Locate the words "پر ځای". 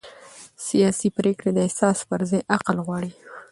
2.09-2.41